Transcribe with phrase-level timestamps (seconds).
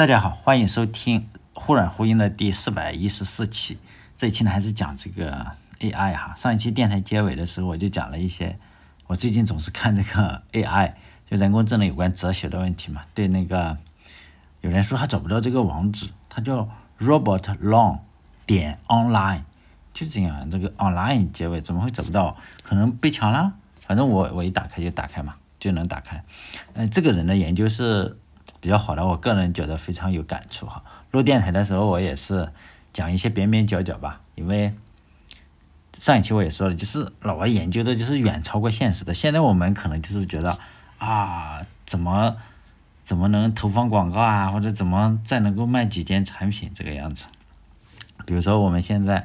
[0.00, 3.76] 大家好，欢迎收听忽软忽硬的第四百一十四期。
[4.16, 6.34] 这一期呢还是讲这个 AI 哈。
[6.38, 8.58] 上一期电台结尾的时候我就讲了一些，
[9.08, 10.94] 我最近总是看这个 AI，
[11.30, 13.02] 就人工智能有关哲学的问题嘛。
[13.12, 13.76] 对那个
[14.62, 16.66] 有人说他找不到这个网址，他叫
[16.98, 17.98] Robert Long
[18.46, 19.42] 点 online，
[19.92, 22.38] 就这样，这个 online 结尾怎么会找不到？
[22.62, 23.52] 可能被抢了？
[23.86, 26.24] 反正我我一打开就打开嘛，就能打开。
[26.72, 28.16] 嗯，这个人的研究是。
[28.60, 30.82] 比较好的，我个人觉得非常有感触哈。
[31.10, 32.52] 录电台的时候，我也是
[32.92, 34.74] 讲一些边边角角吧，因为
[35.98, 39.12] 上一期我也说了，就是老外研究的就是远超过现实的。
[39.14, 40.58] 现在我们可能就是觉得
[40.98, 42.36] 啊，怎么
[43.02, 47.24] 怎么能投放广告啊，或者怎么再能够卖几件产品这个样子。
[48.26, 49.24] 比如说我们现在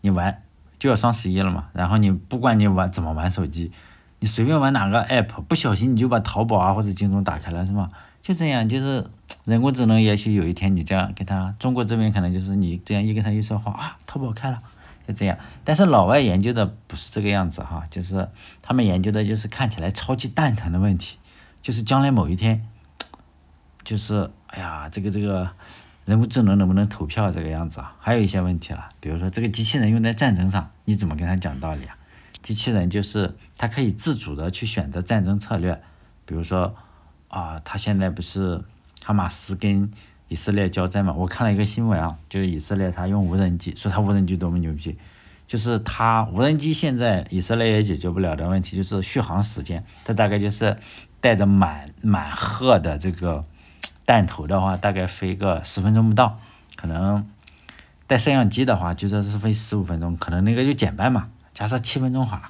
[0.00, 0.42] 你玩
[0.78, 3.72] 就要双十一了嘛，然后你不管你玩怎么玩手机，
[4.20, 7.90] 你随便玩哪个 app，不小心你就把淘宝啊或者京东打开了，是吗？
[8.26, 9.06] 就这样，就是
[9.46, 14.60] 人工智能，也许有一天你这样给他，中国这边可能就是你这样一跟他一说话啊，淘宝开了，
[15.06, 15.38] 就这样。
[15.62, 18.28] 但是老外研究的不是这个样子哈，就是
[18.60, 21.18] 他们研究的就是看起来超级蛋疼的问题，
[21.62, 22.66] 就是将来某一天，
[23.84, 25.48] 就是哎呀，这个这个
[26.04, 27.94] 人工智能能不能投票这个样子啊？
[28.00, 31.96] 还有一些问题了，比如说这个机器人用在战争上，你怎么跟他讲道理啊？
[32.42, 35.80] 机器人就是它可以自主的去选择战争策略，
[36.24, 36.74] 比如说。
[37.36, 38.64] 啊，他现在不是
[39.04, 39.90] 哈马斯跟
[40.28, 41.12] 以色列交战嘛？
[41.12, 44.96] 我看了一个新闻啊，就是以色列他用无人机，说他无人机多么牛逼，
[45.46, 50.78] 就是他无人机现在以色列也解决不了的问题，就是续航时间，它大概就是
[51.20, 53.44] 带着满满荷的这个
[54.06, 56.40] 弹头的话，大概飞个十分钟不到，
[56.74, 57.28] 可能
[58.06, 62.44] 带摄像机的话，就说是飞十五分钟，可能那个就减半嘛，加上七分钟好了，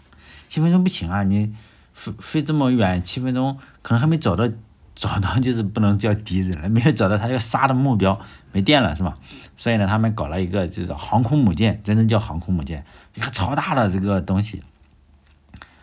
[0.49, 1.53] 七分钟不行啊，你
[1.93, 4.49] 飞飞这么远，七分钟可能还没找到。
[4.97, 8.19] 找到就是不能叫敌人了，没有找到他要杀的目标，
[8.51, 9.15] 没电了是吧？
[9.55, 12.83] 所以呢，他们搞了一个就是航空母舰，真正叫航空母舰，
[13.15, 14.63] 一个超大的这个东西，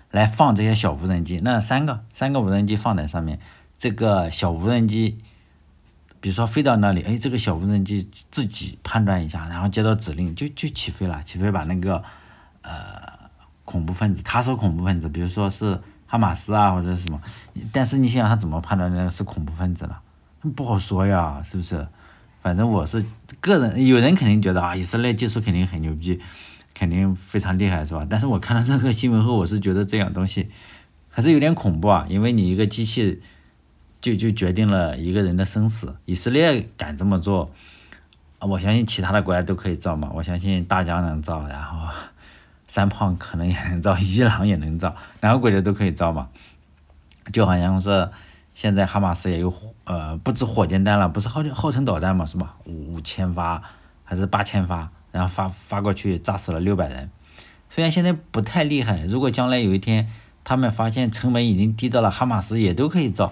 [0.10, 1.40] 来放这些小无人机。
[1.44, 3.40] 那三个三个无人机放在上面，
[3.78, 5.20] 这个小无人机，
[6.20, 12.04] 比如说飞到那里，哎，这个小无人机自己判断一下，然后接到指令就就起飞了，起飞把那个
[12.64, 13.30] 呃
[13.64, 15.80] 恐怖分子，他说恐怖分子，比如说是。
[16.06, 17.22] 哈马斯啊，或者什么，
[17.72, 20.02] 但是你想他怎么判断那个是恐怖分子了？
[20.56, 21.88] 不好说呀，是不是？
[22.42, 23.06] 反正我是
[23.40, 26.20] 个人，有人肯定觉得啊，以色列技术肯定很牛逼，
[26.74, 28.06] 肯定非常厉害，是吧？
[28.10, 30.50] 但是我看到这个新闻后，我是觉得这样东西
[31.10, 33.22] 还是有点恐怖啊，因为你一个机器
[34.02, 35.96] 就就决定了一个人的生死。
[36.06, 37.50] 以色列敢这么做，
[38.40, 41.88] 我相信其他的国家都可以造嘛，我相信大疆能造，然后。
[42.68, 46.30] 三胖可能也能造， 伊朗也能造，哪个国家都可以造嘛。
[47.32, 48.10] 就好像是
[48.54, 49.54] 现在哈马斯也有
[49.86, 52.56] 呃不止火箭弹了，不是号号称导弹嘛，是吧？
[52.66, 53.64] 五千发
[54.04, 57.10] 还是八千发，然后发发过去炸死了六百人。
[57.70, 60.10] 虽然现在不太厉害，如果将来有一天
[60.44, 63.32] 他们发现成本已经低到了，哈马斯也都可以造，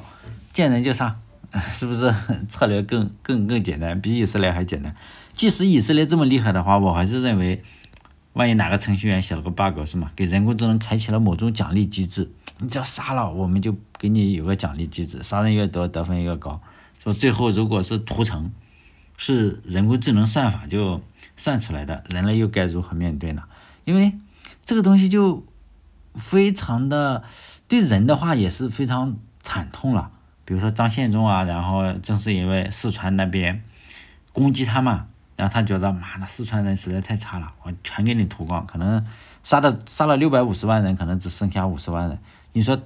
[0.53, 1.19] 见人就杀，
[1.73, 2.13] 是不是
[2.47, 4.95] 策略更更更简单，比以色列还简单？
[5.33, 7.63] 即使以色列这么厉害的话，我还是认为。
[8.33, 10.09] 万一哪个程序员写了个 bug 是吗？
[10.15, 16.61] 给人工智能开启了某种奖励机制，你只要杀了，我们就给你有个奖励机制，杀人越多得分越高。
[17.03, 18.51] 说最后如果是屠城，
[19.17, 21.01] 是人工智能算法就
[21.35, 23.43] 算出来的，人类又该如何面对呢？
[23.83, 24.13] 因为
[24.63, 25.45] 这个东西就
[26.13, 27.23] 非常的
[27.67, 30.11] 对人的话也是非常惨痛了。
[30.45, 33.63] 比如说张献忠啊，然后正是因为四川那边
[34.31, 35.07] 攻击他嘛。
[35.41, 39.03] 然后他觉得，妈的，四川人实在太差了，我全给你屠光，可能
[39.41, 42.19] 杀的杀了六百五十万人，可能只剩下五十万人。
[42.53, 42.79] 你说，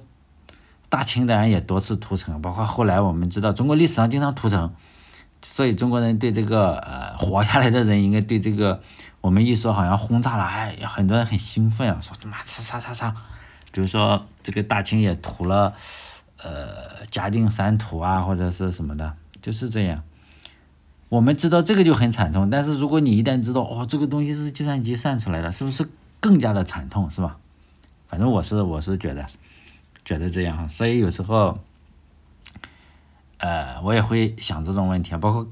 [0.88, 4.74] 大清的人也多次屠城，包括后来我们知道中国历史上经常屠城，
[5.42, 8.80] 所以中国人对这个呃活下来的人，应该对这个
[9.20, 13.14] 我们一说好像轰炸了，哎，很多人很兴奋啊，说他妈杀杀杀杀，
[13.70, 15.74] 比如说这个大清也屠了，
[16.42, 19.12] 呃嘉定三屠啊，或者是什么的，
[19.42, 20.02] 就是这样。
[21.16, 25.88] 我们知道这个就很惨痛，但是如果你一旦知道哦，这个东西是计算机算出来的，是不是
[26.20, 27.38] 更加的惨痛，是吧？
[28.06, 29.24] 反正我是我是觉得，
[30.04, 31.58] 觉得这样，所以有时候，
[33.38, 35.18] 呃，我也会想这种问题啊。
[35.18, 35.48] 包括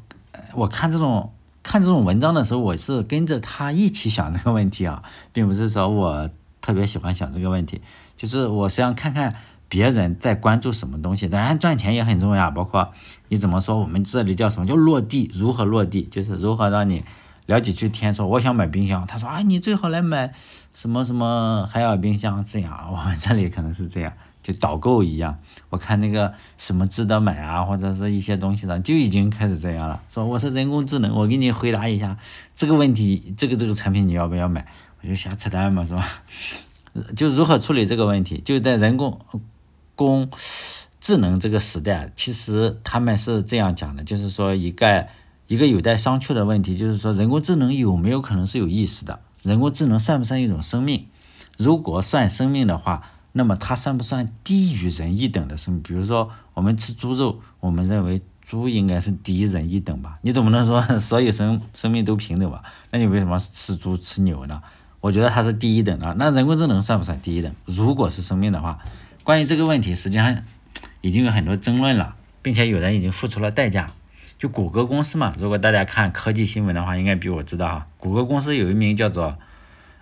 [0.52, 1.32] 我看这种
[1.62, 5.02] 看这种文章的时候，我是跟着他一起想这个问题啊，
[5.32, 7.80] 并不是说我特别喜欢想这个问题，
[8.18, 9.34] 就是我实际上看看。
[9.68, 11.28] 别人在关注什么东西？
[11.28, 12.92] 当然赚钱也很重要，包括
[13.28, 15.30] 你怎么说，我们这里叫什么叫落地？
[15.34, 16.02] 如何落地？
[16.10, 17.04] 就是如何让你
[17.46, 20.32] 聊几句天，说我想买冰箱，他说啊，你最好来买
[20.72, 22.88] 什么什么海尔冰箱这样。
[22.90, 24.12] 我们这里可能是这样，
[24.42, 25.38] 就导购一样。
[25.70, 30.00] 我看那个什么值得买啊，或者是一些东西上就已经开始这样了。
[30.08, 32.16] 说我是人工智能，我给你回答一下
[32.54, 34.66] 这个问题，这个这个产品你要不要买？
[35.02, 36.06] 我就瞎扯淡嘛，是吧？
[37.16, 38.40] 就如何处理这个问题？
[38.44, 39.18] 就在人工
[39.94, 40.30] 工
[41.00, 45.06] 智能这个时代，其实他们是这样讲的，就是说一个
[45.46, 49.20] 一个有待商榷的问题，就是说人工智能有没有可能是有意识的？
[49.42, 51.06] 人工智能算不算一种生命？
[51.58, 53.02] 如果算生命的话，
[53.32, 55.82] 那么它算不算低于人一等的生命？
[55.82, 60.18] 比如说我们吃猪肉，我们认为猪应该是低人一等吧？
[60.22, 62.62] 你总不能说所有生生命都平等吧？
[62.90, 64.62] 那你为什么吃猪吃牛呢？
[65.00, 66.14] 我觉得它是第一等的。
[66.14, 67.54] 那人工智能算不算第一等？
[67.66, 68.78] 如果是生命的话，
[69.24, 70.44] 关于这个问题，实际上
[71.00, 73.90] 已经有很多争论了，并且有人已经付出了代价。
[74.38, 77.86] 就谷歌公司嘛，如果大家看科技新闻的话，应该比我知道哈。
[77.96, 79.38] 谷歌公司有一名叫做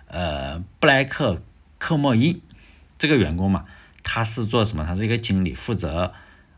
[0.07, 1.41] 呃布莱克
[1.77, 2.41] 克莫伊
[2.97, 3.63] 这个员工嘛，
[4.03, 4.83] 他是做什么？
[4.85, 6.13] 他是一个经理，负责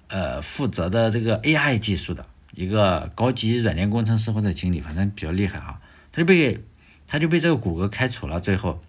[0.07, 5.79] 呃负责的这个 AI 技术的一个高级软件工程师或者经理，反正比较厉害啊。
[6.11, 6.63] 他就被
[7.05, 8.39] 他就被这个谷歌开除了。
[8.39, 8.81] 最后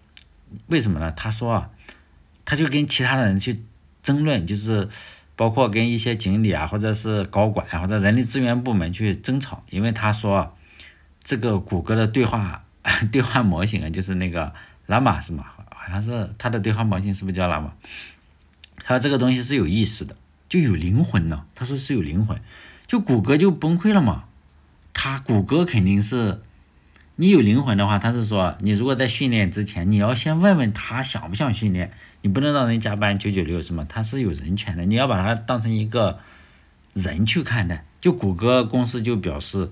[0.65, 1.11] 为什么呢？
[1.11, 1.69] 他说啊，
[2.45, 3.61] 他就跟其他的人去
[4.07, 4.89] 争论，就是。
[5.39, 10.57] 包括跟一些经理啊，或者是高管啊或者人力资源部门去争吵，因为他说
[11.23, 12.63] 这个谷歌的对话
[13.13, 14.51] 对话模型啊，就是那个
[14.87, 15.45] 拉玛是吗？
[15.69, 17.71] 好像是他的对话模型是不是叫拉玛？
[18.83, 20.15] 他这个东西是有意识的，
[20.49, 21.45] 就有灵魂呢。
[21.53, 22.41] 他说是有灵魂，
[22.87, 24.23] 就谷歌就崩溃了嘛。
[24.91, 26.41] 他谷歌肯定是
[27.17, 31.93] 你有灵魂的话，他是说你如果在训练之前，你要先问问他想不想训练。
[32.27, 33.85] 你不能让人加班九九六是吗？
[33.87, 36.19] 他是有人权的，你要把他当成一个
[36.93, 37.85] 人去看待。
[38.01, 39.71] 就谷歌公司就表示，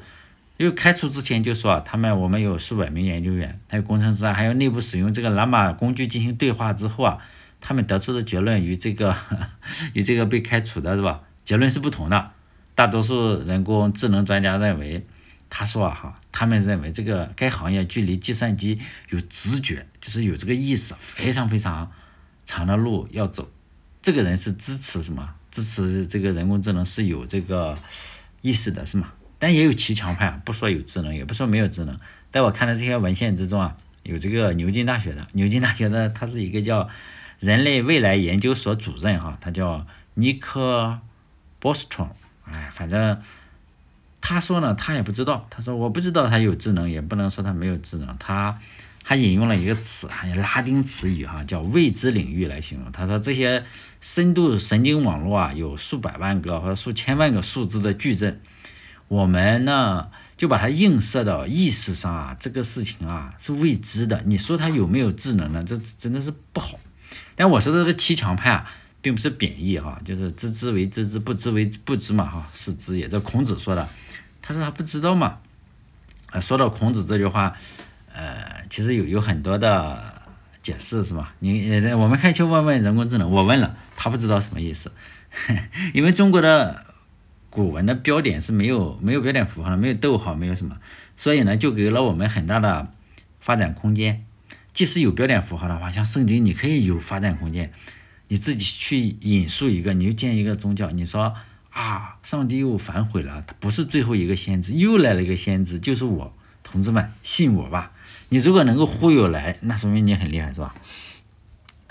[0.56, 7.18] 因为开除之前就说啊他们我们有数百名研究员，还有工程师啊，还有内部使用这个蓝马工具进行对话之后啊，
[7.60, 9.14] 他们得出的结论与这个
[9.92, 11.24] 与这个被开除的是吧？
[11.44, 12.32] 结论是不同的。
[12.74, 15.06] 大多数人工智能专家认为，
[15.50, 18.80] 他说啊哈，他们认为这个该行业距离计算机
[19.10, 21.92] 有直觉，就是有这个意识，非常非常。
[22.46, 23.50] 长的路要走，
[24.02, 25.34] 这个人是支持什么？
[25.52, 27.78] 支持这个人工智能是有这个
[28.42, 29.14] 意识的，是吗？
[29.40, 31.98] 但也有骑墙派，不说有智能，也不说没有智能。
[32.32, 36.90] 在我看的这些文献之中啊，有这个牛津大学的，牛津大学的他是一个叫
[37.40, 41.00] 人类未来研究所主任哈，他叫尼克
[41.60, 42.08] 波斯特，
[42.44, 43.22] 哎，反正
[44.20, 48.60] 他说呢，他也不知道，他说我不知道他有智能，也不能说他没有智能，他。
[49.08, 52.92] 他引用了一个词，还有拉丁词语哈，叫未知领域来形容。
[52.92, 53.64] 他说这些
[54.02, 58.42] 深度神经网络啊，有数百万个或者数千万个数字的矩阵，
[59.08, 64.24] 我们呢就把它映射到意识上啊，这个事情啊是未知的。
[64.26, 65.64] 你说它有没有智能呢？
[65.64, 66.80] 这真的是不好。
[67.36, 68.72] 但我说的这个七强派啊，
[69.04, 73.08] 并不是贬义哈，就是知之为知之，不知为不知嘛哈，是知也。
[73.08, 73.88] 这孔子说的，
[74.42, 75.38] 他说他不知道嘛。
[76.32, 77.56] 啊，说到孔子这句话。
[78.16, 80.22] 呃，其实有有很多的
[80.62, 81.36] 解释是吧？
[81.40, 84.90] 你我们可以去问问人工智能，我问了，他不知道什么意思，
[85.94, 86.86] 因为中国的
[87.50, 90.78] 古文的标点是没有没有标点符号的，没有逗号，没有什么，
[91.18, 92.90] 所以呢，就给了我们很大的
[93.42, 94.26] 发展空间。
[94.74, 97.72] 即使有标点符号的话，像圣经，你可以有发展空间，
[98.30, 101.36] 你自己去引述一个，你就建一个宗教，你说
[101.70, 106.34] 啊，上帝又反悔了，他不是最后一个先知，又来了一个先知，就是我。
[106.76, 107.94] 同志们，信我吧！
[108.28, 110.76] 你如果能够忽悠来，那说明你很厉害，是吧？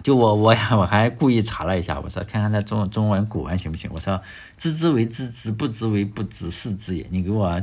[0.03, 3.89] 就我，我我还故意查了一下，我说看看那中中文古文行不行？
[3.95, 4.23] 我说
[4.59, 7.07] 知之为知之，不知为不知，是知也。
[7.09, 7.63] 你给我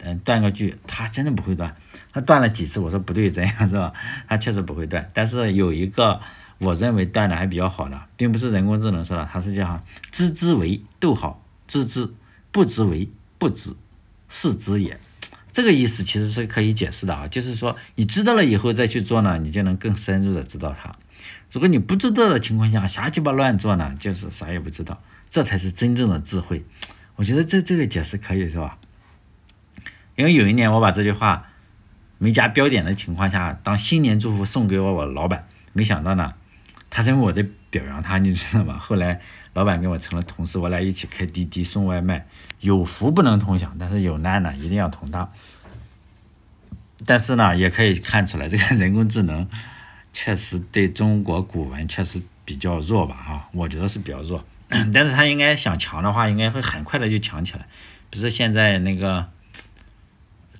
[0.00, 1.74] 嗯断个句，他真的不会断，
[2.12, 3.94] 他断了几次，我说不对，这样是吧？
[4.28, 6.20] 他确实不会断，但是有一个
[6.58, 12.12] 我认为断的还比较好的，并不是人工智能说的，他是叫知之为逗号知之，
[12.52, 13.74] 不知为不知，
[14.28, 15.00] 是知也。
[15.52, 20.94] 这个意思其实是可以解释的啊，就是说你知道了以后再去做呢，你就能更深入的知道它。
[21.50, 26.64] 如果你不知道的情况下瞎鸡巴乱做呢，就是啥也不知道，这才是真正的智慧。
[27.16, 28.78] 我觉得这这个解释可以是吧？
[30.16, 31.46] 因为有一年我把这句话
[32.18, 36.34] 没加标点的情况下当新年祝福送给我我老板，没想到呢，
[36.90, 38.76] 他认为我在表扬他，你知道吗？
[38.82, 39.20] 后来。
[39.52, 42.24] 老板跟我成了同事，我俩一起开滴滴送外卖，
[42.60, 45.28] 有福不能同享，但是有难呢一定要同当。
[47.04, 49.48] 但是呢，也可以看出来，这个人工智能
[50.14, 53.16] 确实对中国古文确实比较弱吧？
[53.16, 54.44] 哈，我觉得是比较弱。
[54.94, 57.66] 但是他应该想强的话，应该会很快的就强起来。
[58.08, 59.28] 不是现在那个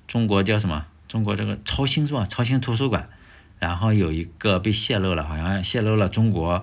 [0.05, 0.85] 中国叫什么？
[1.07, 2.25] 中国这个超星是吧？
[2.25, 3.07] 超星图书馆，
[3.61, 6.61] 然后有一个被泄露了，好像泄露了中国，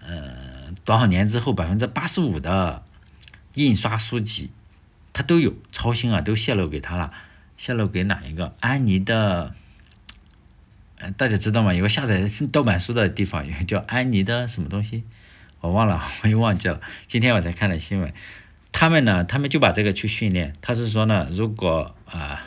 [0.00, 0.52] 呃。
[0.84, 2.82] 多少年之后百分之八十五的
[3.54, 4.50] 印刷书籍，
[5.14, 7.10] 它都有超星啊，都泄露给他了，
[7.56, 8.54] 泄露给哪一个？
[8.60, 9.54] 安妮的，
[10.98, 11.72] 呃，大家知道吗？
[11.72, 15.04] 有个下载盗版书的地方，有个叫安妮的什么东西，
[15.60, 16.78] 我忘了，我又忘记了。
[17.06, 18.12] 今天我才看了新闻，
[18.70, 20.54] 他们呢，他们就把这个去训练。
[20.60, 22.44] 他是说呢，如果啊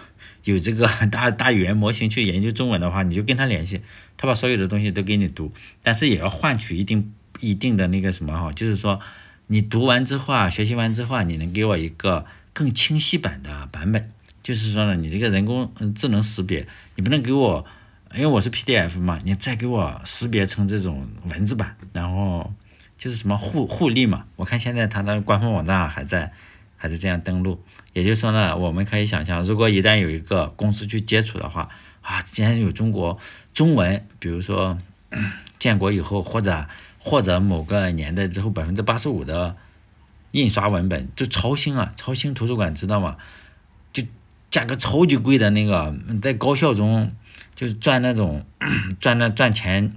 [0.52, 3.82] 有这个 大大语言模型去研究中文的话，你就跟他联系，
[4.18, 5.52] 他把所有的东西都给你读，
[5.84, 7.14] 但是也要换取一定。
[7.40, 9.00] 一定的那个什么哈，就是说
[9.46, 14.12] 你读完之后啊，学习完之后啊，你能给我一个更清晰版的版本。
[14.42, 17.64] 就是说呢，你这个人工智能识别，你不能给我，
[18.16, 22.52] 因为我是 PDF 嘛，你再给我识别成这种文字版，然后
[22.98, 24.26] 就是什么互互利嘛。
[24.38, 26.34] 我看现在它的官方网站还在，
[26.78, 27.62] 还是这样登录。
[27.92, 31.68] 也就是说呢，我们可以想象，如果一旦有一个公司去接触的话，
[32.00, 33.20] 啊，既然有中国
[33.54, 34.78] 中文，比如说
[35.60, 36.66] 建国以后或者。
[37.00, 39.56] 或者某个年代之后，百分之八十五的
[40.32, 43.16] 印刷文本就超星啊，超星图书馆知道吗？
[43.94, 44.04] 就
[44.50, 47.16] 价格超级贵的那个，在高校中
[47.56, 48.46] 就是赚那种
[49.00, 49.94] 赚那赚钱，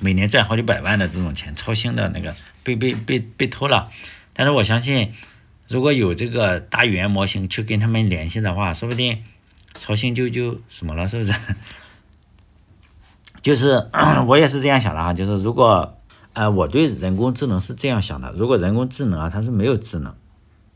[0.00, 2.34] 每年赚好几百万的这种钱，超星的那个
[2.64, 3.92] 被被被被偷了。
[4.32, 5.12] 但是我相信，
[5.68, 9.22] 如果有这个大语言模型去跟他们联系的话，说不定
[9.74, 11.34] 曹星就就什么了，是不是？
[13.42, 13.88] 就是
[14.26, 15.92] 我也是这样想的哈，就是如果。
[16.36, 20.14] 呃，我对人工智能是这样想的：如果人工智能啊，它是没有智能，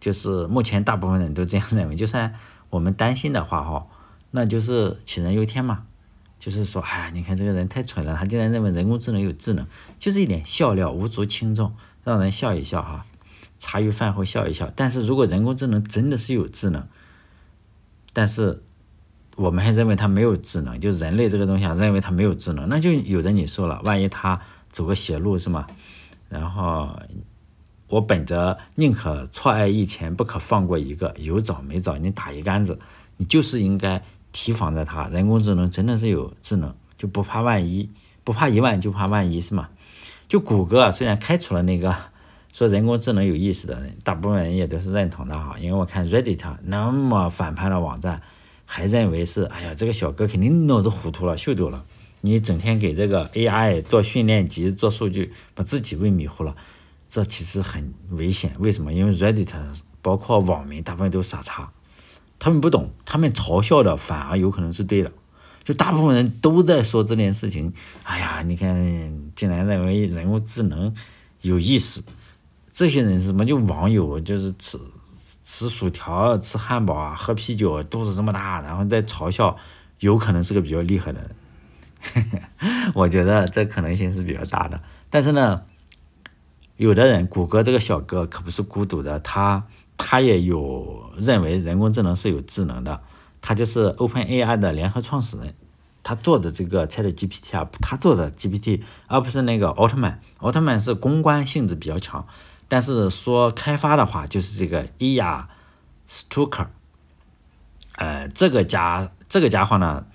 [0.00, 2.34] 就是目前大部分人都这样认为，就算
[2.70, 3.86] 我们担心的话哈，
[4.30, 5.82] 那就是杞人忧天嘛。
[6.38, 9.66] 就是说，哎，你看这个人太蠢了，他竟然认为人工智能有智能，
[9.98, 13.04] 就是一点笑料，无足轻重，让人笑一笑哈。
[13.60, 14.68] 茶余饭后笑一笑。
[14.74, 16.84] 但是如果人工智能真的是有智能，
[18.12, 18.64] 但是
[19.36, 24.40] 我们还认为它没有智能，就人类这个东西啊，认为它没有智能，那就有的你说了，万一它。
[24.72, 25.66] 走个邪路是吗？
[26.28, 26.96] 然后
[27.88, 32.78] 我本着宁可错爱一千，不可放过一个，有找没找你打一竿子，
[33.16, 34.00] 你就是应该
[34.30, 35.08] 提防着它。
[35.08, 37.90] 人工智能真的是有智能，就不怕万一，
[38.22, 39.70] 不怕一万就怕万一是吗？
[40.28, 41.92] 就谷歌虽然开除了那个
[42.52, 45.56] 说人工智能有意思的人，大部分人也都是认同的哈。
[45.58, 48.20] 因为我看 Reddit 那么反叛的网站，
[48.64, 51.84] 还认为是哎呀这个小哥肯定脑子糊涂了，秀逗了。
[52.22, 56.54] 你整天给这个 AI 做训练集、做数据，把自己喂迷糊了，
[57.08, 58.52] 这其实很危险。
[58.58, 58.92] 为什么？
[58.92, 59.48] 因为 Reddit
[60.02, 61.72] 包括网民大部分都傻叉，
[62.38, 65.10] 他们不懂，他们嘲笑的反而有可能是对的。
[65.64, 70.94] 就大部分人都在说这件事情，哎呀，你看，竟然认为人工智能
[71.42, 72.02] 有意思，
[72.72, 73.44] 这些人是什么？
[73.44, 74.78] 就网友，就是吃
[75.42, 79.56] 吃薯条、吃汉堡啊，喝啤酒，肚子这么大，然后在嘲笑，
[79.98, 81.30] 有可能是个比较厉害的人。
[82.94, 85.62] 我觉得这可能性是比较大的，但是呢，
[86.76, 89.66] 有的人，谷歌这个小哥可不是孤独的，他
[89.98, 93.02] 他也有认为人工智能是有智能的，
[93.42, 95.54] 他就是 OpenAI 的联合创始人，
[96.02, 102.26] 他做的这个 ChatGPT 啊，他做的 GPT，而不是那个奥特曼，奥特曼是公关性质比较强，
[102.70, 105.50] 但是说开发的话，就是这个伊亚
[106.06, 106.66] 斯图克，
[107.96, 110.06] 呃，这个家这个家伙呢，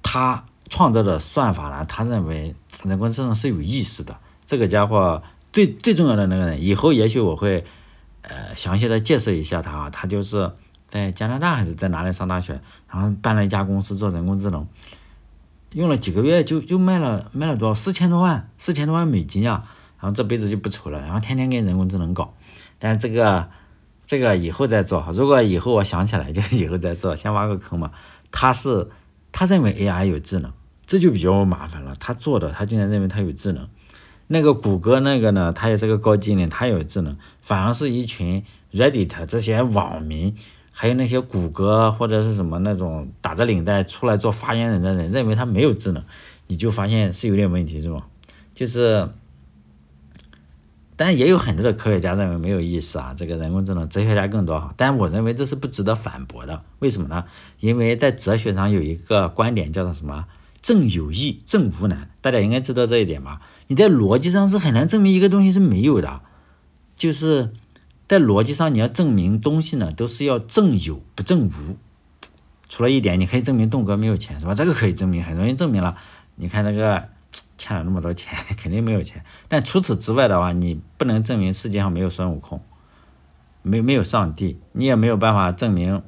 [0.00, 0.44] 他。
[0.68, 1.84] 创造的算法呢？
[1.84, 4.18] 他认为人工智能是有意识的。
[4.44, 5.22] 这个家伙
[5.52, 7.64] 最最重要的那个人，以后也许我会
[8.22, 9.90] 呃详细的介绍一下他啊。
[9.90, 10.50] 他就是
[10.84, 12.60] 在加拿大还是在哪里上大学，
[12.90, 14.66] 然后办了一家公司做人工智能，
[15.74, 19.62] 用了几个月就就卖了卖了多少四千多万四千多万美金啊！
[19.98, 22.34] 然后这辈子就不愁了，然后天天跟人工智能搞。
[22.78, 23.48] 但这个
[24.04, 27.90] 这个以后再做，如果以后我想起来就以后再做，先挖个坑嘛。
[28.30, 28.88] 他是。
[29.38, 30.50] 他认为 AI 有智能，
[30.86, 31.94] 这就比较麻烦了。
[32.00, 33.68] 他做的，他竟然认为他有智能。
[34.28, 40.34] 那个谷歌那个呢，他也是个高精灵，他有智能，反而是一群 Reddit 这些网民，
[40.72, 46.02] 还有那些谷歌或者是什么那种打着领带出来做发言人的人，认为他没有智能，
[46.46, 48.06] 你就发现是有点问题，是吧？
[48.54, 49.06] 就是。
[50.98, 54.72] 但也有很多的科学家认为没有意思啊，这个人工智能哲学家更多哈。
[54.78, 57.24] 但我认为这是不值得反驳的，为什么呢？
[57.60, 60.24] 因为在哲学上有一个观点叫做什么？
[60.62, 62.08] 正有易，正无难。
[62.22, 63.42] 大家应该知道这一点吧？
[63.68, 66.22] 你在逻辑上是很难证明一个东西是没有的，
[66.96, 67.52] 就是
[68.08, 71.76] 在逻辑上你要证明东西呢，都是要正有不正无。
[72.68, 74.54] 除了一点，你可以证明栋哥没有钱是吧？
[74.54, 75.96] 这个可以证明，很容易证明了。
[76.36, 77.08] 你看这个。
[77.58, 79.24] 欠了那么多钱， 肯定没有钱。
[79.48, 82.60] 但除此之外的话，你不能证明世界上没有孙悟空，
[83.62, 86.02] 没没有上帝，你也没有办法证明，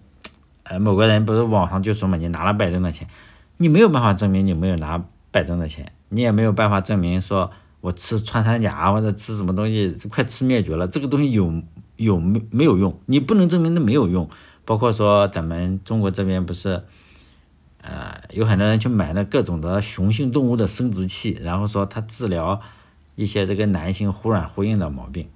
[0.65, 3.09] 呃，某个人不是网上就说嘛，你拿了拜登的钱，
[3.57, 11.53] 你没有办法证明你没有拿拜登的钱，你也没有办法证明说我吃穿山甲或者吃什么东西快吃灭绝了，这个东西有
[11.97, 13.01] 有没没有用？
[13.07, 14.29] 你不能证明它没有用。
[14.65, 16.85] 包括说咱们中国这边不是，
[17.88, 22.61] 呃，有很多人去买那各种的雄性动物的生殖器，然后说它治疗
[23.16, 25.26] 一些这个男性忽软忽硬的毛病，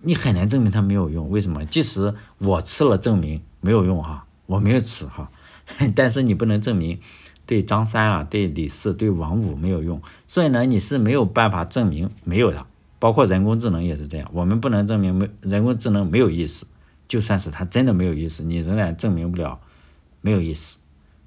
[0.00, 1.30] 你很难证明它没有用。
[1.30, 1.64] 为什么？
[1.64, 5.30] 即使我吃了，证明没有用哈，我没有吃哈，
[5.96, 7.00] 但是你不能证明
[7.46, 10.02] 对张三啊、对李四、对王五没有用。
[10.28, 12.66] 所以呢，你是没有办法证明没有的。
[12.98, 16.66] 包括人工智能也是这样，我们不能证明没人工智能没有意识。
[17.08, 19.58] 就算是它真的没有意思，你仍然证明不了
[20.20, 20.76] 没有意思。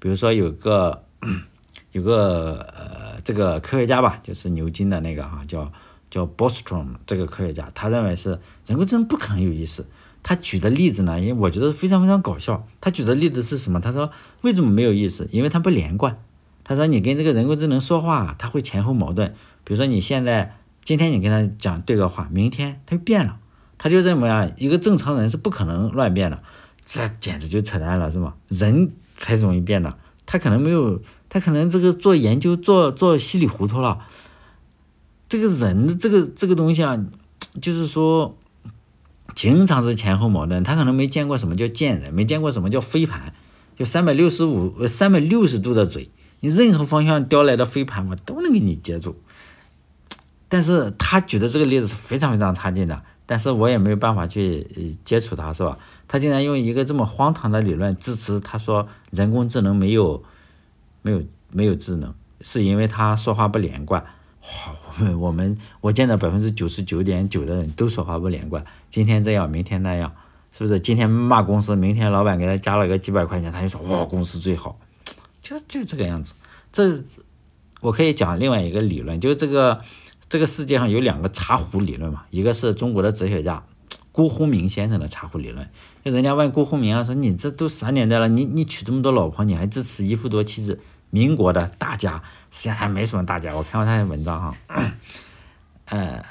[0.04, 1.02] 比如说有个
[1.92, 5.72] 有个呃这个科学家吧，就是牛津的那个哈，叫
[6.10, 9.86] 叫 Bostrom 这个科学家，他认为是人工智能不可能有意思。
[10.22, 12.66] 他举的例子呢，因为我觉得非常非常搞笑。
[12.82, 13.80] 他举的例子是什么？
[13.80, 14.10] 他说
[14.42, 15.26] 为什么没有意思？
[15.32, 16.18] 因为它不连贯。
[16.64, 19.34] 他说你跟这个人工智能说话，它会前后矛盾。
[19.64, 23.38] 比如说你现在今天你跟他讲对个话，明天他就变了。
[23.78, 26.42] 他就认为啊，一个正常人是不可能乱变的，
[26.84, 28.34] 这简直就扯淡了，是吧？
[28.48, 34.06] 人才容易变的，他可能没有，他可能这个做研究做做稀里糊涂了。
[35.28, 37.04] 这个人的这个这个东西啊，
[37.60, 38.36] 就是说，
[39.34, 40.62] 经常是前后矛盾。
[40.62, 43.32] 他可能没见过什么叫贱人，没见过什么叫飞盘，
[43.76, 49.16] 就三百六十五三百六十度的嘴，你任何方向叼来的飞盘，我都能给你接住。
[50.48, 53.02] 但是他举的这个例子是非常非常差劲的。
[53.26, 55.78] 但是我也没有办法去接触他，是吧？
[56.06, 60.22] 他竟然用一个这么荒唐的理论支持他说人工智能没有
[61.02, 64.04] 没有没有智能，是因为他说话不连贯。
[64.40, 70.12] 好，我们我们我见到百分之九十九点九的人都说话不连贯，今天这样，明天那样，
[70.52, 70.78] 是不是？
[70.80, 74.78] 今天骂公司，明天老板给他加了个几百块钱，他就说哇公司最好，
[75.40, 76.34] 就就这个样子。
[76.72, 77.02] 这
[77.80, 79.80] 我可以讲另外一个理论，就这个。
[80.26, 83.62] 这个世界上有两个茶壶理论嘛，一个是中国的哲学家
[84.10, 85.68] 辜鸿铭先生的茶壶理论。
[86.04, 90.78] 就人家问辜鸿铭啊，说你这都啥年代了，你你娶这么多老婆，你还支持一夫多妻制？
[91.08, 94.54] 民国的大家，实际上还没什么大家，我看过他的文章哈，
[95.86, 96.22] 呃，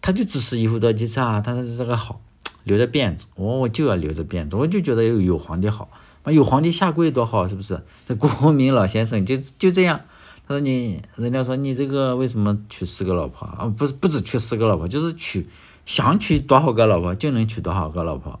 [0.00, 2.20] 他就支持一夫多妻制啊，他说这个好，
[2.64, 5.88] 留着辫子，我我就要留着辫子，我就觉得有有皇帝好，
[6.26, 7.82] 有皇帝下跪多好，是不是？
[8.06, 10.02] 这辜鸿铭老先生就就这样。
[10.46, 13.72] 他说你，人家说你这个为什么娶四个老婆啊？
[13.76, 15.48] 不是不止娶四个老婆，就是娶
[15.86, 18.38] 想娶多少个老婆就能娶多少个老婆。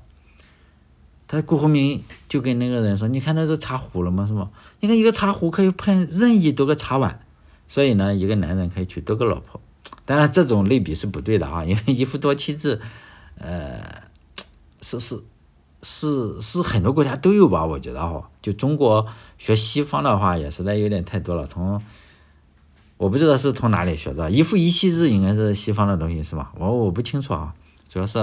[1.30, 4.26] 他辜鸿铭就跟那个人说：“你看那是茶壶了吗？
[4.26, 4.50] 是吗？
[4.80, 7.20] 你看一个茶壶可以喷任意多个茶碗，
[7.68, 9.60] 所以呢，一个男人可以娶多个老婆。
[10.04, 12.80] 当然，这种类比是不对的啊， 因为一夫多妻制，
[13.38, 13.80] 呃，
[14.80, 15.22] 是是。”
[15.82, 17.64] 是是很多国家都有吧？
[17.64, 19.06] 我觉得哈，就中国
[19.38, 21.46] 学西方的话也实在有点太多了。
[21.46, 21.80] 从
[22.98, 26.52] 我不知道是从哪里学的，一夫一妻制应该是西方的东西是吧？
[26.58, 27.54] 我我不清楚啊，
[27.88, 28.18] 主要是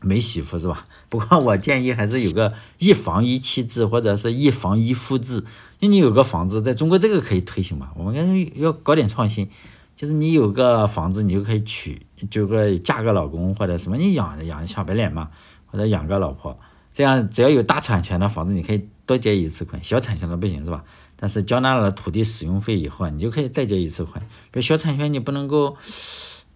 [0.00, 0.86] 没媳妇是吧？
[1.08, 5.44] 不过我建议还是有个一房一妻制或者是一房一夫制，
[5.80, 7.90] 那你有个房子，在中国这个可以推行嘛？
[7.96, 9.48] 我们该要搞点创新，
[9.96, 15.30] 就是你有个房子，你就可以娶，就个嫁个老公或者什么，你养养小白脸嘛。
[15.72, 16.58] 或者养个老婆，
[16.92, 20.82] 这样只要有大产权的房子，你可以多结一次款；小产权的不行，是吧？
[21.14, 24.20] 但是缴纳了土地使用费以后，你就可以再结一次款。
[24.50, 25.76] 比如小产权，你不能够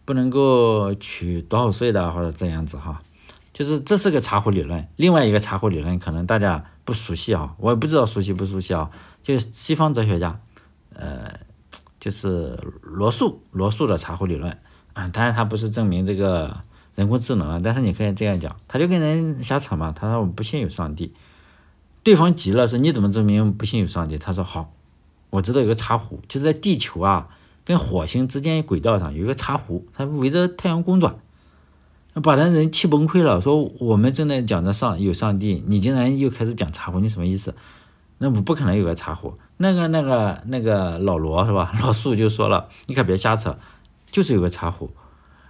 [0.04, 3.00] 不能够娶多少岁的或者这样子哈，
[3.54, 4.86] 就是这是个茶壶理论。
[4.96, 8.90] 另外一个茶壶理论可能大家不熟悉啊，我也不知道熟悉不熟悉啊。
[9.22, 10.38] 就是西方哲学家，
[10.92, 11.32] 呃，
[11.98, 14.52] 就是罗素罗素的茶壶理论
[14.92, 16.54] 啊，当然他不是证明这个。
[16.96, 19.90] 人工智能啊，但是你可以这样讲，他就跟人瞎扯嘛。
[19.90, 21.12] 他说我不信有上帝，
[22.04, 24.16] 对方急了说你怎么证明不信有上帝？
[24.16, 24.72] 他说好，
[25.30, 27.28] 我知道有个茶壶，就是在地球啊
[27.64, 31.16] 跟火星之间轨道上有一个茶壶，它围着太阳公转，
[32.22, 37.54] 把那人气崩溃了，说我们正在讲着上有上帝，你竟然又开始讲茶壶，你什么意思？
[38.18, 39.34] 那我不可能有个茶壶。
[39.56, 41.72] 那个那个那个老罗是吧？
[41.82, 43.56] 老树就说了，你可别瞎扯，
[44.10, 44.90] 就是有个茶壶。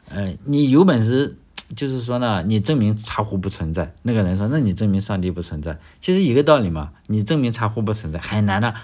[0.09, 1.37] 呃，你有本事，
[1.77, 3.94] 就是说呢，你证明茶壶不存在。
[4.03, 6.90] 那个人说，那你证明上帝不存在，其实一个道理嘛。
[7.07, 8.74] 你证明茶壶不存在很难的，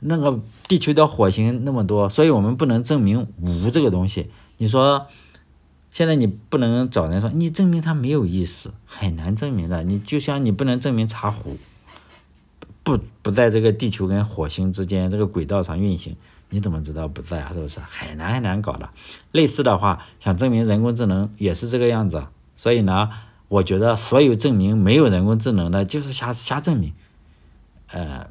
[0.00, 4.30] 那个地球到火星那么多，所以我们不能证明无这个东西。
[4.58, 5.06] 你说，
[5.90, 9.82] 现在你不能找人说，你证明它没有意思，很难证明的。
[9.82, 11.56] 你就像你不能证明茶壶
[12.82, 16.16] 不不在这个地球跟火星之间这个轨道上运行。
[16.50, 17.50] 你怎么知道不在啊？
[17.52, 18.88] 是不是很难很难搞的？
[19.32, 22.26] 类似的话，想证明人工智能也是这个样子。
[22.56, 23.10] 所以呢，
[23.48, 26.94] 我觉得所有证明没有人工智能的，就是瞎瞎证明。
[27.90, 28.30] 呃，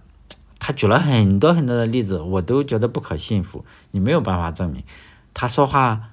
[0.57, 3.63] 他举了很多很多的例子，我都觉得不可信服。
[3.91, 4.83] 你没有办法证明。
[5.35, 6.09] 他说话，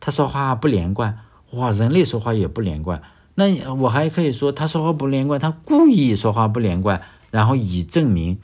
[0.00, 1.18] 他说话不连贯，
[1.52, 3.02] 哇，人类说话也不连贯。
[3.34, 8.38] 那我还可以说他说话不连贯，他故意说话不连贯，然后以证明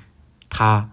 [0.49, 0.91] 他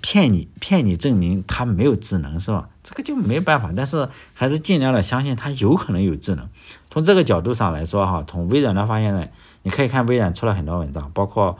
[0.00, 2.68] 骗你，骗你证明他没有智能，是吧？
[2.82, 6.48] 这个就没办法，但是还是尽量的相信他有可能有智能。
[6.90, 9.30] 从这个角度上来说，哈，从微软的发言人，
[9.62, 11.56] 你可以看微软出了很多文章，包括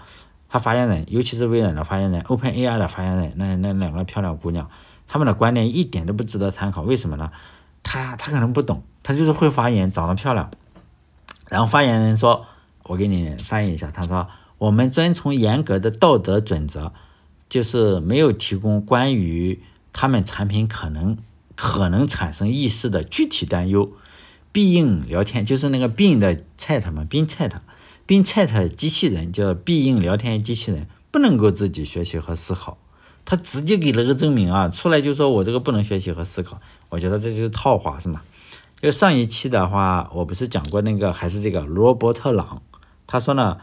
[0.48, 4.68] 他发言人，尤其是微软的发言人，OpenAI 的发言人，那那两个漂亮姑娘。
[5.12, 7.30] 他们的观点一点都不值得参考，为什么呢？
[7.82, 10.50] 他他可能不懂，他就是会发言，长得漂亮。
[11.50, 12.46] 然后发言人说
[12.84, 16.94] ：“我给你翻译一下。”他说：“我们遵从严格的道德准则，
[17.46, 21.18] 就是没有提供关于他们产品可能
[21.54, 23.92] 可能产生意识的具体担忧。
[24.50, 32.78] 必应聊天就是那个 Bing 的 Chat 嘛，Bing Chat，Bing Chat 机器人叫必应聊天机器人，不能够自己学习和思考。”
[33.24, 38.20] 他直接给了个证明啊，出来就说我这个不能学习和思考，我觉得这就是套话是吗？
[38.80, 42.60] 就上一期的话，我不是讲过那个还是这个罗伯特朗，
[43.06, 43.58] 他说呢，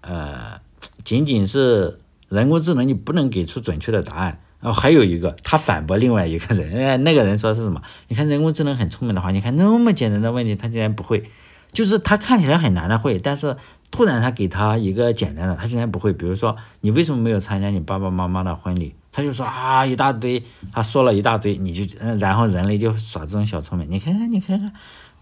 [0.00, 0.60] 呃，
[1.04, 7.80] 仅仅是人工智能你不能给出准确的答案，然后还有一个他反驳另外一个人，哎， 那个人说是什么？
[8.08, 11.30] 你看人工智能很聪明的话，你看那么简单的问题他竟然不会，
[11.72, 13.56] 就是他看起来很难的会，但是。
[13.90, 16.12] 突然，他给他一个简单的，他竟然不会。
[16.12, 18.94] 比如说，你为什么没有参加你爸爸妈妈的婚礼？
[19.12, 20.40] 他就说啊，一大堆，
[20.72, 23.86] 他说了一大堆，你就，然后人类就耍这种小聪明。
[23.90, 24.72] 你看看，你看看，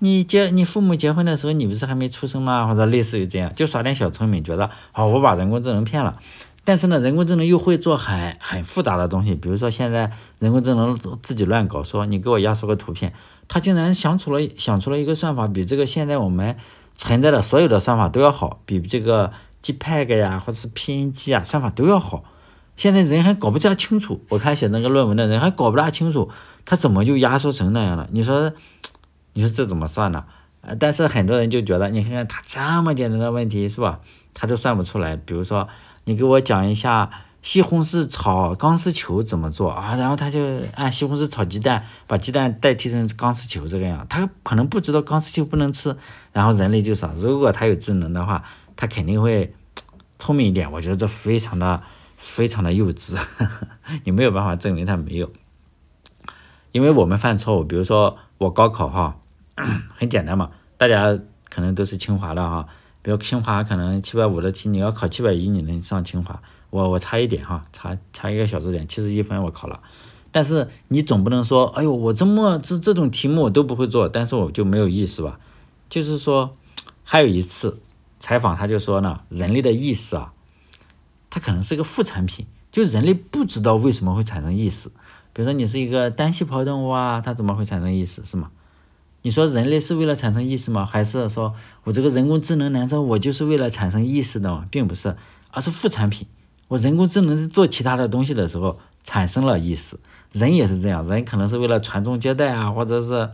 [0.01, 2.67] 你结你父母结婚的时候，你不是还没出生吗？
[2.67, 6.19] 或者类似于这样，就耍点小聪明，觉得好，我把人工智能骗了。
[6.63, 9.35] 但是呢，人工智能又会做很很复杂的东西。
[9.35, 13.15] 比如说，现在人工智能自己乱搞，说你给我压缩个图片，
[13.49, 16.55] 他竟然想出了想出了一个算法，比这个现在我们。
[16.99, 19.33] 存在的所有的算法都要好，比这个
[19.63, 22.25] JPEG 呀，或者是 PNG 啊，算法都要好。
[22.77, 26.29] 现在人还搞不大清楚，我看写那个论文的人还搞不大清楚，
[26.67, 28.07] 他怎么就压缩成那样了？
[28.13, 28.53] 你说，
[29.33, 30.25] 你说这怎么算呢？
[30.61, 34.01] 呃，但是很多人就觉得，你看看他这么简单的问题是吧，
[34.35, 35.17] 他都算不出来。
[35.17, 35.69] 比如说，
[36.05, 37.11] 你给我讲一下。
[37.41, 39.95] 西红柿炒钢丝球怎么做啊？
[39.97, 40.41] 然后他就
[40.75, 44.05] 按西红柿炒鸡蛋，把鸡蛋代替成钢丝球这个样。
[44.09, 45.97] 他可能不知道钢丝球不能吃。
[46.33, 48.45] 然后人类就说，如果他有智能的话，
[48.77, 49.55] 他肯定会
[50.19, 50.71] 聪明一点。
[50.73, 51.83] 我觉得这非常的
[52.17, 53.17] 非常的幼稚，
[54.05, 55.31] 你没有办法证明他没有。
[56.73, 59.17] 因为我们犯错误，比如说我高考哈，
[59.97, 62.69] 很简单嘛，大家可能都是清华的哈，
[63.09, 66.43] 比如清华可能七百五的题，你要考七百一，你能上清华。
[66.69, 69.81] 我我差一点哈，差差一个小数点，七十一分我考了，
[70.31, 75.41] 但是你总不能说，哎呦，我这么这这种题目我都不会做，但是我就没有意识吧？
[75.89, 76.55] 就是说，
[77.03, 77.81] 还有一次
[78.21, 80.35] 采访，他就说呢，人类的意识啊，
[81.31, 84.91] 它可能是个副产品，就人类不知道为什么会产生意识。
[85.33, 88.51] 比如说你是一个单细胞动物啊，它怎么会产生意识，是吗？
[89.23, 90.87] 你说人类是为了产生意识吗？
[90.87, 91.55] 还是说
[91.85, 94.65] 我这个人工智能难道我就是为了产生意识的吗？
[94.71, 95.17] 并不是，
[95.51, 96.27] 而是副产品。
[96.69, 99.99] 我人工智能做其他的东西的时候产生了意识，
[100.33, 103.31] 人也是这样，人可能是为了传宗接代啊，或者是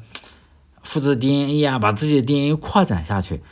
[0.82, 3.42] 复制 DNA 啊，把自己的 DNA 扩展下去，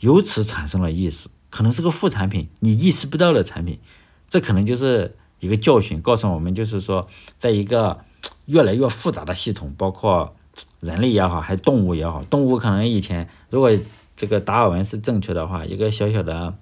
[0.00, 3.80] 由此产生了意识，可能是个副产品，你意识不到的产品，
[4.28, 7.08] 这可能就是一个教训，告诉我们就是说，
[7.40, 7.98] 在一个
[8.46, 10.36] 越来越复杂的系统，包括
[10.80, 13.70] 人类也好，还动物也好，动物可能以前如果
[14.16, 16.54] 这个达尔文是正确的话，一个小小的。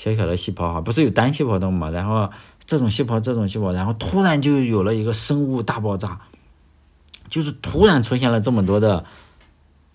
[0.00, 1.90] 小小的细胞哈，不是有单细胞的嘛？
[1.90, 2.30] 然后
[2.64, 6.20] 这种细胞，这种细胞，然后突然就有了一个生物大爆炸，
[7.28, 9.04] 就是突然出现了这么多的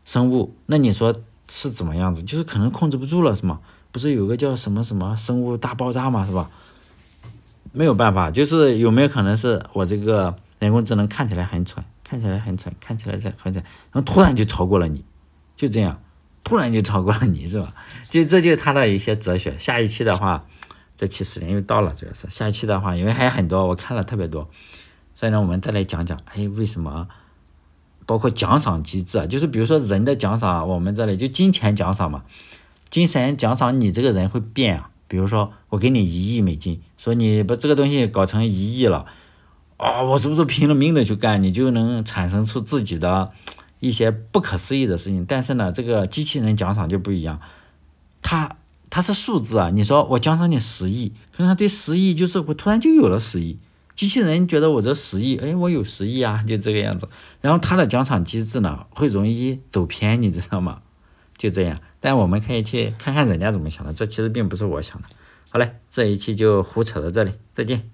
[0.03, 1.15] 生物，那你说
[1.47, 2.21] 是怎么样子？
[2.21, 3.61] 就是可能控制不住了，是吗？
[3.93, 6.51] 不是有个叫什么什么生物大爆炸嘛，是吧？
[7.71, 15.03] 没有办法，就是有没有可能是我这个人工智能看起来很蠢，看起来很蠢，看起来在很蠢，然后突然就超过了你，
[15.55, 16.01] 就这样。
[16.43, 17.73] 突然就超过了你，是吧？
[18.09, 19.57] 就这就是他的一些哲学。
[19.57, 20.45] 下一期的话，
[20.93, 24.49] 这期时间又到了，主要是下一期的话，因为还有很多，我看了特别多，
[25.15, 27.07] 所以呢，我们再来讲讲，哎，为什么？
[28.05, 32.25] 包括奖赏机制啊，就是比如说人的奖赏，我们这里就金钱奖赏嘛，
[32.89, 34.89] 金钱奖赏你这个人会变啊。
[35.07, 39.05] 比如说我给你一亿美金，说你把这个东西搞成一亿了，
[39.83, 43.31] 啊，我是不是拼了命的去干，你就能产生出自己的。
[43.79, 47.41] 一些不可思议的事情，但是呢，这个机器人奖赏就不一样，
[48.21, 48.55] 它
[48.89, 49.69] 它是数字啊。
[49.73, 53.59] 你说我奖赏你十亿，可能他对十亿就是我突然就有了十亿，
[53.93, 57.09] 机器人觉得我这十亿，哎，我有十亿啊，就这个样子。
[57.41, 60.79] 然后它的奖赏机制呢，会容易走偏，你知道吗？
[61.35, 61.77] 就这样。
[61.99, 65.09] 但我们可以去看看人家怎么想的，这其实并不是我想的。
[65.51, 67.92] 好嘞，这一期就胡扯到这里，再见。